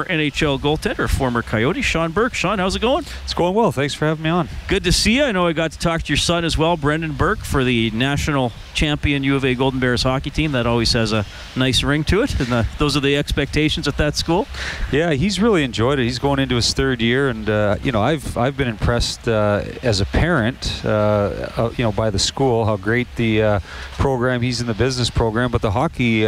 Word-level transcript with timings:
NHL 0.00 0.58
goaltender, 0.58 1.06
former 1.08 1.42
Coyote, 1.42 1.82
Sean 1.82 2.12
Burke. 2.12 2.32
Sean, 2.32 2.58
how's 2.58 2.74
it 2.74 2.80
going? 2.80 3.04
It's 3.24 3.34
going 3.34 3.54
well. 3.54 3.72
Thanks 3.72 3.92
for 3.92 4.06
having 4.06 4.24
me 4.24 4.30
on. 4.30 4.48
Good 4.66 4.84
to 4.84 4.92
see 4.92 5.18
you. 5.18 5.24
I 5.24 5.32
know 5.32 5.46
I 5.46 5.52
got 5.52 5.72
to 5.72 5.78
talk 5.78 6.02
to 6.04 6.08
your 6.08 6.16
son 6.16 6.46
as 6.46 6.56
well, 6.56 6.78
Brendan 6.78 7.12
Burke, 7.12 7.40
for 7.40 7.62
the 7.62 7.90
national 7.90 8.52
champion 8.72 9.22
U 9.22 9.36
of 9.36 9.44
A 9.44 9.54
Golden 9.54 9.80
Bears 9.80 10.02
hockey 10.02 10.30
team. 10.30 10.52
That 10.52 10.66
always 10.66 10.94
has 10.94 11.12
a 11.12 11.26
nice 11.56 11.82
ring 11.82 12.04
to 12.04 12.22
it, 12.22 12.40
and 12.40 12.50
uh, 12.52 12.64
those 12.78 12.96
are 12.96 13.00
the 13.00 13.16
expectations 13.18 13.86
at 13.86 13.98
that 13.98 14.16
school. 14.16 14.48
Yeah, 14.90 15.12
he's 15.12 15.38
really 15.38 15.62
enjoyed 15.62 15.98
it. 15.98 16.04
He's 16.04 16.18
going 16.18 16.38
into 16.38 16.56
his 16.56 16.72
third 16.72 17.02
year, 17.02 17.28
and 17.28 17.48
uh, 17.50 17.76
you 17.82 17.92
know, 17.92 18.00
I've 18.00 18.36
I've 18.38 18.56
been 18.56 18.68
impressed 18.68 19.28
uh, 19.28 19.62
as 19.82 20.00
a 20.00 20.06
parent, 20.06 20.80
uh, 20.86 20.88
uh, 20.88 21.70
you 21.76 21.84
know, 21.84 21.92
by 21.92 22.08
the 22.08 22.18
school, 22.18 22.64
how 22.64 22.78
great 22.78 23.08
the 23.16 23.42
uh, 23.42 23.60
program. 23.98 24.40
He's 24.40 24.62
in 24.62 24.66
the 24.66 24.74
business 24.74 25.10
program, 25.10 25.50
but 25.50 25.60
the 25.60 25.70
hockey. 25.72 26.26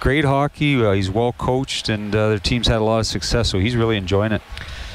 Great 0.00 0.24
hockey. 0.24 0.76
he's 0.94 1.10
well 1.10 1.32
coached, 1.32 1.88
and 1.88 2.12
their 2.12 2.38
team's 2.38 2.68
had 2.68 2.76
a 2.76 2.84
lot 2.84 3.00
of 3.00 3.06
success. 3.06 3.48
So 3.50 3.58
he's 3.58 3.76
really 3.76 3.96
enjoying 3.96 4.32
it. 4.32 4.42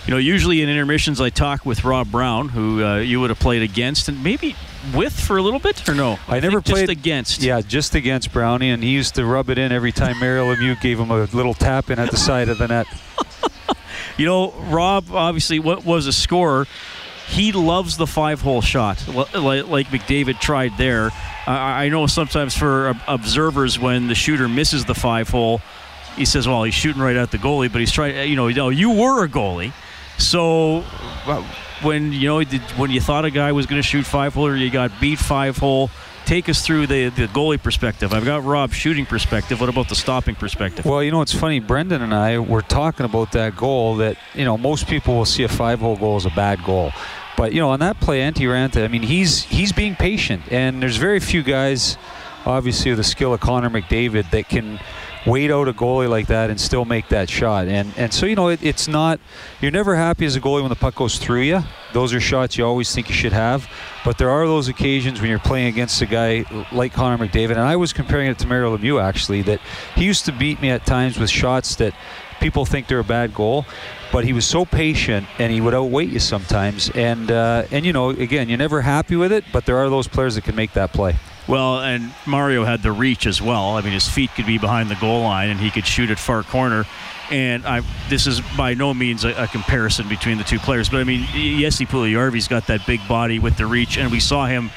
You 0.05 0.11
know, 0.11 0.17
usually 0.17 0.61
in 0.61 0.67
intermissions, 0.67 1.21
I 1.21 1.29
talk 1.29 1.65
with 1.65 1.85
Rob 1.85 2.11
Brown, 2.11 2.49
who 2.49 2.83
uh, 2.83 2.97
you 2.97 3.21
would 3.21 3.29
have 3.29 3.39
played 3.39 3.61
against, 3.61 4.09
and 4.09 4.21
maybe 4.21 4.53
with 4.93 5.17
for 5.17 5.37
a 5.37 5.41
little 5.41 5.59
bit, 5.59 5.87
or 5.87 5.95
no? 5.95 6.19
I, 6.27 6.37
I 6.37 6.39
never 6.41 6.61
played 6.61 6.87
just 6.87 6.91
against. 6.91 7.41
Yeah, 7.41 7.61
just 7.61 7.95
against 7.95 8.33
Brownie, 8.33 8.69
and 8.69 8.83
he 8.83 8.89
used 8.89 9.15
to 9.15 9.25
rub 9.25 9.49
it 9.49 9.57
in 9.57 9.71
every 9.71 9.93
time 9.93 10.19
Mario 10.19 10.53
Lemieux 10.53 10.79
gave 10.81 10.99
him 10.99 11.09
a 11.09 11.23
little 11.25 11.53
tap 11.53 11.89
in 11.89 11.99
at 11.99 12.11
the 12.11 12.17
side 12.17 12.49
of 12.49 12.57
the 12.57 12.67
net. 12.67 12.85
you 14.17 14.25
know, 14.25 14.51
Rob 14.69 15.09
obviously 15.11 15.59
what 15.59 15.85
was 15.85 16.05
a 16.05 16.13
scorer. 16.13 16.67
He 17.27 17.51
loves 17.51 17.97
the 17.97 18.07
five-hole 18.07 18.61
shot, 18.61 19.07
like 19.07 19.87
McDavid 19.87 20.39
tried 20.39 20.77
there. 20.77 21.11
I 21.47 21.89
know 21.89 22.05
sometimes 22.07 22.55
for 22.55 22.95
observers, 23.07 23.79
when 23.79 24.07
the 24.07 24.15
shooter 24.15 24.47
misses 24.47 24.85
the 24.85 24.95
five-hole, 24.95 25.61
he 26.15 26.25
says, 26.25 26.47
"Well, 26.47 26.63
he's 26.63 26.75
shooting 26.75 27.01
right 27.01 27.15
at 27.15 27.31
the 27.31 27.37
goalie," 27.39 27.71
but 27.71 27.79
he's 27.79 27.91
trying. 27.91 28.29
You 28.29 28.35
know, 28.35 28.47
you 28.47 28.55
know, 28.55 28.69
you 28.69 28.91
were 28.91 29.23
a 29.23 29.29
goalie, 29.29 29.73
so 30.27 30.83
uh, 31.25 31.43
when 31.81 32.11
you 32.11 32.27
know 32.27 32.41
when 32.77 32.91
you 32.91 33.01
thought 33.01 33.25
a 33.25 33.31
guy 33.31 33.51
was 33.51 33.65
going 33.65 33.81
to 33.81 33.87
shoot 33.87 34.05
five 34.05 34.33
hole 34.33 34.55
you 34.55 34.69
got 34.69 34.91
beat 34.99 35.19
five 35.19 35.57
hole. 35.57 35.89
Take 36.25 36.47
us 36.47 36.65
through 36.65 36.87
the, 36.87 37.09
the 37.09 37.27
goalie 37.27 37.61
perspective. 37.61 38.13
I've 38.13 38.23
got 38.23 38.45
Rob 38.45 38.71
shooting 38.71 39.05
perspective. 39.05 39.59
What 39.59 39.67
about 39.67 39.89
the 39.89 39.95
stopping 39.95 40.35
perspective? 40.35 40.85
Well, 40.85 41.03
you 41.03 41.11
know, 41.11 41.21
it's 41.21 41.33
funny. 41.33 41.59
Brendan 41.59 42.01
and 42.01 42.13
I 42.13 42.39
were 42.39 42.61
talking 42.61 43.05
about 43.05 43.33
that 43.33 43.57
goal 43.57 43.97
that, 43.97 44.15
you 44.33 44.45
know, 44.45 44.57
most 44.57 44.87
people 44.87 45.15
will 45.15 45.25
see 45.25 45.43
a 45.43 45.49
five 45.49 45.81
hole 45.81 45.97
goal 45.97 46.15
as 46.15 46.25
a 46.25 46.29
bad 46.29 46.63
goal. 46.63 46.93
But, 47.35 47.51
you 47.51 47.59
know, 47.59 47.71
on 47.71 47.81
that 47.81 47.99
play, 47.99 48.21
Antti 48.21 48.47
Raanta, 48.47 48.85
I 48.85 48.87
mean, 48.87 49.03
he's 49.03 49.43
he's 49.43 49.73
being 49.73 49.95
patient. 49.97 50.43
And 50.49 50.81
there's 50.81 50.95
very 50.95 51.19
few 51.19 51.43
guys, 51.43 51.97
obviously, 52.45 52.91
with 52.91 52.99
the 52.99 53.03
skill 53.03 53.33
of 53.33 53.41
Connor 53.41 53.69
McDavid 53.69 54.31
that 54.31 54.47
can 54.47 54.79
wait 55.25 55.51
out 55.51 55.67
a 55.67 55.73
goalie 55.73 56.09
like 56.09 56.27
that 56.27 56.49
and 56.49 56.59
still 56.59 56.85
make 56.85 57.07
that 57.09 57.29
shot. 57.29 57.67
And 57.67 57.93
and 57.97 58.13
so 58.13 58.25
you 58.25 58.35
know 58.35 58.49
it, 58.49 58.61
it's 58.63 58.87
not 58.87 59.19
you're 59.61 59.71
never 59.71 59.95
happy 59.95 60.25
as 60.25 60.35
a 60.35 60.41
goalie 60.41 60.61
when 60.61 60.69
the 60.69 60.75
puck 60.75 60.95
goes 60.95 61.17
through 61.17 61.41
you. 61.41 61.61
Those 61.93 62.13
are 62.13 62.19
shots 62.19 62.57
you 62.57 62.65
always 62.65 62.93
think 62.93 63.09
you 63.09 63.15
should 63.15 63.33
have. 63.33 63.69
But 64.03 64.17
there 64.17 64.29
are 64.29 64.45
those 64.47 64.67
occasions 64.67 65.21
when 65.21 65.29
you're 65.29 65.39
playing 65.39 65.67
against 65.67 66.01
a 66.01 66.05
guy 66.05 66.45
like 66.71 66.93
Connor 66.93 67.23
McDavid. 67.23 67.51
And 67.51 67.61
I 67.61 67.75
was 67.75 67.93
comparing 67.93 68.29
it 68.29 68.39
to 68.39 68.47
Mario 68.47 68.75
Lemieux 68.75 69.01
actually 69.01 69.41
that 69.43 69.61
he 69.95 70.03
used 70.03 70.25
to 70.25 70.31
beat 70.31 70.61
me 70.61 70.69
at 70.69 70.85
times 70.85 71.17
with 71.17 71.29
shots 71.29 71.75
that 71.75 71.93
people 72.39 72.65
think 72.65 72.87
they're 72.87 72.99
a 72.99 73.03
bad 73.03 73.33
goal. 73.33 73.65
But 74.11 74.25
he 74.25 74.33
was 74.33 74.45
so 74.45 74.63
patient, 74.63 75.25
and 75.39 75.51
he 75.51 75.59
would 75.59 75.73
outweight 75.73 76.09
you 76.09 76.19
sometimes. 76.19 76.91
And 76.91 77.31
uh, 77.31 77.65
and 77.71 77.83
you 77.85 77.93
know, 77.93 78.09
again, 78.09 78.47
you're 78.49 78.59
never 78.59 78.81
happy 78.81 79.15
with 79.15 79.31
it, 79.31 79.43
but 79.51 79.65
there 79.65 79.77
are 79.77 79.89
those 79.89 80.07
players 80.07 80.35
that 80.35 80.43
can 80.43 80.55
make 80.55 80.73
that 80.73 80.93
play. 80.93 81.15
Well, 81.47 81.81
and 81.81 82.13
Mario 82.25 82.63
had 82.63 82.81
the 82.81 82.91
reach 82.91 83.25
as 83.25 83.41
well. 83.41 83.75
I 83.75 83.81
mean, 83.81 83.93
his 83.93 84.07
feet 84.07 84.31
could 84.35 84.45
be 84.45 84.57
behind 84.57 84.89
the 84.89 84.95
goal 84.95 85.23
line, 85.23 85.49
and 85.49 85.59
he 85.59 85.69
could 85.69 85.85
shoot 85.85 86.09
at 86.09 86.17
far 86.17 86.43
corner. 86.43 86.85
And 87.31 87.65
I, 87.65 87.81
this 88.09 88.27
is 88.27 88.41
by 88.55 88.73
no 88.73 88.93
means 88.93 89.25
a, 89.25 89.33
a 89.43 89.47
comparison 89.47 90.07
between 90.07 90.37
the 90.37 90.43
two 90.43 90.59
players, 90.59 90.89
but 90.89 90.99
I 90.99 91.03
mean, 91.03 91.25
Jesse 91.59 91.85
Puljujarvi's 91.85 92.47
got 92.47 92.67
that 92.67 92.85
big 92.85 93.05
body 93.07 93.39
with 93.39 93.57
the 93.57 93.65
reach, 93.65 93.97
and 93.97 94.11
we 94.11 94.19
saw 94.19 94.45
him 94.45 94.71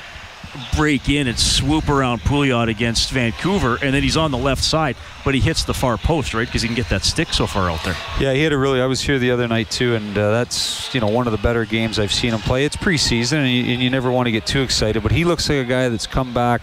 break 0.75 1.09
in 1.09 1.27
and 1.27 1.39
swoop 1.39 1.89
around 1.89 2.21
Pouliot 2.21 2.69
against 2.69 3.11
Vancouver, 3.11 3.79
and 3.83 3.95
then 3.95 4.03
he's 4.03 4.17
on 4.17 4.31
the 4.31 4.39
left 4.39 4.63
side, 4.63 4.97
but 5.25 5.35
he 5.35 5.41
hits 5.41 5.65
the 5.65 5.75
far 5.75 5.97
post, 5.97 6.35
right? 6.35 6.47
Because 6.47 6.63
he 6.63 6.69
can 6.69 6.75
get 6.75 6.89
that 6.89 7.05
stick 7.05 7.33
so 7.33 7.47
far 7.47 7.71
out 7.71 7.83
there. 7.85 7.97
Yeah, 8.21 8.33
he 8.33 8.43
had 8.43 8.53
a 8.53 8.59
really. 8.59 8.81
I 8.81 8.87
was 8.87 9.01
here 9.01 9.19
the 9.19 9.31
other 9.31 9.49
night 9.49 9.71
too, 9.71 9.95
and 9.95 10.17
uh, 10.17 10.31
that's 10.31 10.95
you 10.95 11.01
know 11.01 11.09
one 11.09 11.27
of 11.27 11.33
the 11.33 11.39
better 11.39 11.65
games 11.65 11.99
I've 11.99 12.13
seen 12.13 12.33
him 12.33 12.41
play. 12.41 12.65
It's 12.65 12.77
preseason, 12.77 13.39
and 13.39 13.51
you, 13.51 13.73
and 13.73 13.83
you 13.83 13.91
never 13.91 14.11
want 14.11 14.27
to 14.27 14.33
get 14.33 14.47
too 14.47 14.63
excited, 14.63 15.03
but 15.03 15.13
he 15.13 15.25
looks 15.25 15.49
like 15.49 15.59
a 15.59 15.65
guy 15.65 15.89
that's 15.89 16.07
come 16.07 16.33
back 16.35 16.63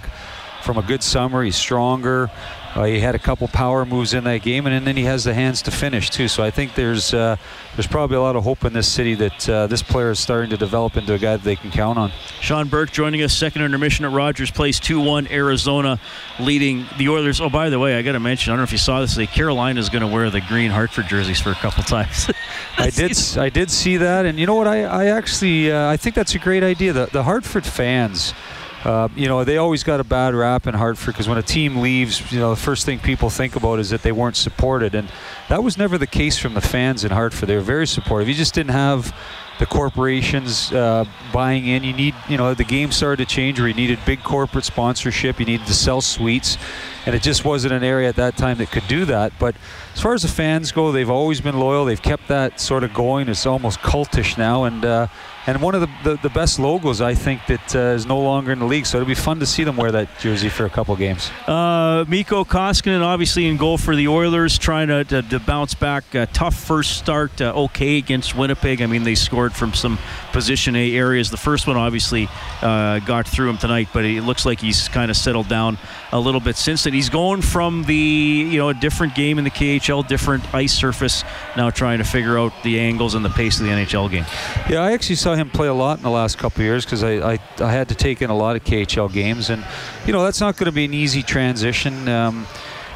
from 0.64 0.78
a 0.78 0.81
good 0.81 1.04
summer. 1.04 1.44
He's 1.44 1.56
stronger. 1.56 2.30
Uh, 2.76 2.86
he 2.86 3.00
had 3.00 3.14
a 3.14 3.20
couple 3.20 3.48
power 3.48 3.86
moves 3.86 4.14
in 4.14 4.24
that 4.24 4.42
game, 4.42 4.66
and, 4.66 4.74
and, 4.74 4.88
then 4.88 4.98
he 4.98 5.04
has 5.04 5.24
the 5.24 5.34
hands 5.34 5.62
to 5.62 5.72
finish 5.72 6.10
too. 6.10 6.28
So 6.28 6.44
I 6.44 6.50
think 6.50 6.74
there's 6.74 7.14
uh, 7.14 7.36
there's 7.76 7.88
probably 7.88 8.18
a 8.18 8.22
lot 8.22 8.36
of 8.36 8.44
hope 8.44 8.66
in 8.66 8.74
this 8.74 8.88
city 8.88 9.14
that 9.16 9.50
uh, 9.50 9.68
this 9.68 9.84
player 9.84 10.12
is 10.12 10.20
starting 10.20 10.50
to 10.50 10.58
develop 10.58 10.98
into 10.98 11.14
a 11.14 11.20
guy 11.20 11.38
that 11.38 11.44
they 11.44 11.56
can 11.56 11.70
count 11.70 12.00
on. 12.00 12.12
Sean 12.42 12.68
Burke 12.68 12.92
joining 12.92 13.22
us, 13.22 13.34
second 13.34 13.62
intermission 13.62 14.06
at 14.06 14.12
Rogers 14.12 14.50
Place, 14.50 14.80
2-1 14.80 15.30
Arizona, 15.30 16.00
leading 16.40 16.86
the 16.98 17.10
Oilers. 17.10 17.40
Oh, 17.40 17.50
by 17.50 17.70
the 17.70 17.78
way, 17.78 17.96
I 17.96 18.02
got 18.02 18.14
to 18.14 18.20
mention, 18.20 18.52
I 18.52 18.54
don't 18.54 18.62
know 18.62 18.64
if 18.64 18.72
you 18.72 18.78
saw 18.80 19.02
this, 19.02 19.18
Carolina 19.28 19.80
is 19.80 19.90
going 19.90 20.02
to 20.02 20.08
wear 20.08 20.30
the 20.30 20.42
green 20.42 20.72
Hartford 20.72 21.08
jerseys 21.08 21.40
for 21.40 21.52
a 21.52 21.56
couple 21.56 21.84
times. 21.84 22.30
I 22.78 22.90
did 22.90 23.18
I 23.38 23.50
did 23.50 23.70
see 23.70 23.98
that, 23.98 24.26
and 24.26 24.40
you 24.40 24.48
know 24.48 24.56
what? 24.56 24.68
I 24.68 24.84
I 24.84 25.06
actually 25.06 25.72
uh, 25.72 25.90
I 25.90 25.98
think 25.98 26.16
that's 26.16 26.34
a 26.34 26.40
great 26.40 26.64
idea. 26.64 26.92
The 26.94 27.06
the 27.06 27.24
Hartford 27.24 27.66
fans. 27.66 28.34
Uh, 28.84 29.08
you 29.16 29.28
know, 29.28 29.44
they 29.44 29.58
always 29.58 29.84
got 29.84 30.00
a 30.00 30.04
bad 30.04 30.36
rap 30.36 30.68
in 30.68 30.74
Hartford 30.74 31.14
because 31.14 31.28
when 31.28 31.38
a 31.38 31.44
team 31.44 31.78
leaves, 31.78 32.32
you 32.32 32.40
know, 32.40 32.50
the 32.50 32.60
first 32.60 32.86
thing 32.86 33.00
people 33.00 33.30
think 33.30 33.56
about 33.56 33.80
is 33.80 33.90
that 33.92 34.02
they 34.04 34.12
weren't 34.12 34.36
supported. 34.36 34.94
And 34.94 35.10
that 35.48 35.64
was 35.64 35.78
never 35.78 35.98
the 35.98 36.08
case 36.08 36.38
from 36.38 36.54
the 36.54 36.62
fans 36.62 37.06
in 37.06 37.12
Hartford. 37.12 37.48
They 37.48 37.56
were 37.56 37.62
very 37.62 37.88
supportive. 37.88 38.28
You 38.28 38.36
just 38.36 38.54
didn't 38.54 38.72
have 38.74 39.16
the 39.59 39.66
corporations 39.66 40.72
uh, 40.72 41.06
buying 41.31 41.68
in. 41.68 41.84
You 41.84 41.94
need, 41.94 42.16
you 42.28 42.38
know, 42.38 42.53
the 42.53 42.64
game 42.64 42.91
started 42.91 43.28
to 43.28 43.34
change 43.34 43.59
where 43.59 43.68
you 43.68 43.74
needed 43.74 44.00
big 44.06 44.24
corporate 44.24 44.66
sponsorship. 44.66 45.40
You 45.40 45.46
needed 45.46 45.68
to 45.68 45.74
sell 45.74 46.02
suites. 46.02 46.58
And 47.06 47.14
it 47.14 47.22
just 47.22 47.44
wasn't 47.44 47.74
an 47.74 47.84
area 47.84 48.08
at 48.08 48.16
that 48.16 48.38
time 48.38 48.58
that 48.59 48.72
could 48.72 48.88
do 48.88 49.06
that. 49.06 49.34
But 49.38 49.56
as 49.94 50.02
far 50.02 50.13
as 50.13 50.22
the 50.22 50.30
fans 50.30 50.72
go, 50.72 50.92
they've 50.92 51.09
always 51.09 51.42
been 51.42 51.59
loyal. 51.59 51.86
They've 51.86 52.02
kept 52.02 52.30
that 52.30 52.59
sort 52.59 52.84
of 52.84 52.94
going. 52.94 53.28
It's 53.28 53.46
almost 53.46 53.80
cultish 53.80 54.38
now. 54.38 54.63
And, 54.63 54.86
uh, 54.86 55.08
and 55.46 55.62
one 55.62 55.75
of 55.75 55.81
the, 55.81 55.90
the, 56.03 56.16
the, 56.22 56.30
best 56.30 56.59
logos 56.59 57.02
I 57.02 57.13
think 57.13 57.46
that 57.47 57.75
uh, 57.75 57.80
is 57.80 58.06
no 58.06 58.19
longer 58.19 58.53
in 58.53 58.59
the 58.59 58.66
league. 58.66 58.86
So 58.86 58.97
it'll 58.97 59.08
be 59.08 59.16
fun 59.16 59.40
to 59.42 59.46
see 59.46 59.66
them 59.66 59.75
wear 59.75 59.92
that 59.92 60.18
jersey 60.19 60.47
for 60.47 60.66
a 60.66 60.69
couple 60.69 60.96
games. 60.96 61.30
Uh, 61.46 62.06
Mikko 62.08 62.46
Koskinen 62.46 63.02
obviously 63.02 63.47
in 63.47 63.58
goal 63.58 63.78
for 63.78 63.96
the 63.96 64.08
Oilers, 64.08 64.58
trying 64.58 64.88
to, 64.88 65.03
to, 65.03 65.22
to 65.22 65.40
bounce 65.40 65.74
back. 65.74 66.06
tough 66.31 66.56
first 66.56 66.97
start, 66.97 67.42
uh, 67.42 67.53
okay 67.53 67.97
against 67.97 68.36
Winnipeg. 68.36 68.81
I 68.81 68.86
mean 68.86 69.03
they 69.03 69.16
scored 69.16 69.43
from 69.52 69.74
some 69.74 70.00
position 70.31 70.76
A 70.76 70.96
areas. 70.96 71.30
The 71.30 71.38
first 71.38 71.68
one 71.68 71.76
obviously 71.76 72.30
uh, 72.62 73.00
got 73.00 73.28
through 73.28 73.50
him 73.50 73.58
tonight, 73.58 73.90
but 73.92 74.06
it 74.06 74.22
looks 74.22 74.46
like 74.46 74.62
he's 74.62 74.88
kind 74.88 75.12
of 75.12 75.18
settled 75.18 75.50
down 75.50 75.78
a 76.14 76.20
little 76.20 76.40
bit 76.40 76.56
since 76.56 76.84
then. 76.84 76.94
He's 76.94 77.09
going 77.09 77.42
from 77.42 77.84
the 77.84 77.96
you 77.96 78.58
know 78.58 78.70
a 78.70 78.74
different 78.74 79.16
game 79.16 79.38
in 79.38 79.44
the 79.44 79.52
KHL, 79.52 80.08
different 80.08 80.54
ice 80.54 80.74
surface, 80.74 81.24
now 81.58 81.70
trying 81.70 81.98
to 81.98 82.06
figure 82.06 82.38
out 82.38 82.54
the 82.63 82.80
angles 82.80 83.16
and 83.16 83.25
the 83.25 83.30
pace 83.30 83.60
of 83.60 83.66
the 83.66 83.72
NHL 83.72 84.10
game. 84.10 84.25
Yeah, 84.69 84.81
I 84.81 84.94
actually 84.94 85.16
saw 85.16 85.36
him 85.36 85.50
play 85.50 85.68
a 85.68 85.74
lot 85.74 85.98
in 85.98 86.04
the 86.04 86.10
last 86.10 86.38
couple 86.38 86.63
years 86.63 86.86
because 86.86 87.04
I, 87.04 87.34
I, 87.34 87.40
I 87.60 87.72
had 87.72 87.90
to 87.90 87.95
take 87.95 88.22
in 88.22 88.30
a 88.30 88.38
lot 88.38 88.56
of 88.56 88.63
KHL 88.63 89.12
games, 89.12 89.50
and 89.50 89.66
you 90.06 90.13
know 90.13 90.24
that's 90.24 90.40
not 90.40 90.56
going 90.56 90.66
to 90.68 90.72
be 90.72 90.86
an 90.86 90.94
easy 90.94 91.24
transition. 91.24 92.07
Um, 92.07 92.48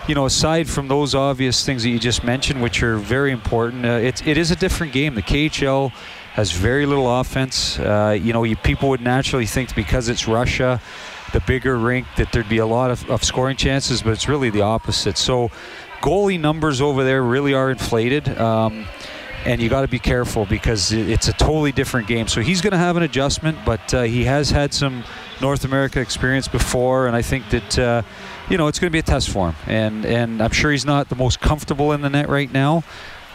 you 0.07 0.15
know, 0.15 0.25
aside 0.25 0.69
from 0.69 0.87
those 0.87 1.13
obvious 1.13 1.65
things 1.65 1.83
that 1.83 1.89
you 1.89 1.99
just 1.99 2.23
mentioned, 2.23 2.61
which 2.61 2.81
are 2.81 2.97
very 2.97 3.31
important, 3.31 3.85
uh, 3.85 3.89
it, 3.89 4.25
it 4.25 4.37
is 4.37 4.51
a 4.51 4.55
different 4.55 4.93
game. 4.93 5.15
The 5.15 5.21
KHL 5.21 5.91
has 6.37 6.51
very 6.51 6.85
little 6.85 7.19
offense. 7.19 7.79
Uh, 7.79 8.15
you 8.21 8.31
know, 8.31 8.43
you, 8.43 8.55
people 8.55 8.89
would 8.89 9.01
naturally 9.01 9.47
think 9.47 9.73
because 9.73 10.07
it's 10.07 10.27
Russia, 10.27 10.79
the 11.33 11.39
bigger 11.41 11.75
rink, 11.77 12.05
that 12.15 12.31
there'd 12.31 12.47
be 12.47 12.59
a 12.59 12.65
lot 12.65 12.91
of, 12.91 13.09
of 13.09 13.23
scoring 13.23 13.57
chances, 13.57 14.03
but 14.03 14.13
it's 14.13 14.29
really 14.29 14.51
the 14.51 14.61
opposite. 14.61 15.17
So, 15.17 15.49
goalie 15.99 16.39
numbers 16.39 16.79
over 16.79 17.03
there 17.03 17.23
really 17.23 17.55
are 17.55 17.71
inflated. 17.71 18.29
Um, 18.37 18.85
and 19.45 19.59
you 19.59 19.67
got 19.67 19.81
to 19.81 19.87
be 19.87 19.97
careful 19.97 20.45
because 20.45 20.91
it's 20.91 21.27
a 21.27 21.33
totally 21.33 21.71
different 21.71 22.07
game. 22.07 22.27
So 22.27 22.41
he's 22.41 22.61
going 22.61 22.71
to 22.71 22.77
have 22.77 22.97
an 22.97 23.03
adjustment, 23.03 23.57
but 23.65 23.93
uh, 23.93 24.03
he 24.03 24.25
has 24.25 24.51
had 24.51 24.73
some 24.73 25.03
North 25.41 25.63
America 25.63 25.99
experience 26.01 26.47
before, 26.47 27.07
and 27.07 27.15
I 27.15 27.21
think 27.21 27.49
that 27.49 27.79
uh, 27.79 28.01
you 28.49 28.57
know 28.57 28.67
it's 28.67 28.77
going 28.77 28.89
to 28.89 28.93
be 28.93 28.99
a 28.99 29.03
test 29.03 29.29
for 29.29 29.51
him. 29.51 29.55
And 29.65 30.05
and 30.05 30.41
I'm 30.41 30.51
sure 30.51 30.71
he's 30.71 30.85
not 30.85 31.09
the 31.09 31.15
most 31.15 31.39
comfortable 31.39 31.93
in 31.93 32.01
the 32.01 32.09
net 32.09 32.27
right 32.27 32.51
now, 32.51 32.83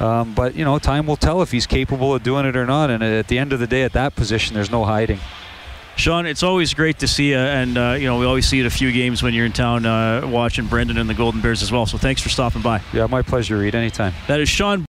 Um, 0.01 0.35
but 0.35 0.55
you 0.55 0.65
know, 0.65 0.79
time 0.79 1.07
will 1.07 1.17
tell 1.17 1.43
if 1.43 1.51
he's 1.53 1.67
capable 1.67 2.15
of 2.15 2.23
doing 2.23 2.47
it 2.47 2.57
or 2.57 2.67
not. 2.67 2.91
And 2.91 3.03
at 3.03 3.29
the 3.29 3.39
end 3.39 3.53
of 3.53 3.61
the 3.61 3.67
day, 3.67 3.83
at 3.83 3.93
that 3.93 4.15
position, 4.17 4.55
there's 4.55 4.71
no 4.71 4.85
hiding. 4.85 5.21
Sean, 5.97 6.27
it's 6.27 6.43
always 6.43 6.73
great 6.73 6.99
to 7.01 7.07
see 7.07 7.31
you, 7.31 7.37
and 7.37 7.77
uh, 7.77 7.97
you 7.99 8.07
know 8.07 8.19
we 8.19 8.25
always 8.25 8.49
see 8.49 8.57
you 8.57 8.65
at 8.65 8.67
a 8.67 8.75
few 8.75 8.91
games 8.93 9.23
when 9.23 9.35
you're 9.35 9.47
in 9.47 9.53
town 9.53 9.85
uh, 9.85 10.27
watching 10.27 10.67
Brendan 10.67 10.97
and 10.97 11.09
the 11.09 11.15
Golden 11.15 11.41
Bears 11.41 11.63
as 11.63 11.71
well. 11.71 11.87
So 11.87 11.99
thanks 11.99 12.23
for 12.23 12.31
stopping 12.31 12.63
by. 12.63 12.81
Yeah, 12.93 13.07
my 13.07 13.23
pleasure, 13.23 13.59
Reed. 13.59 13.75
Anytime. 13.75 14.15
That 14.27 14.41
is 14.41 14.49
Sean. 14.49 14.87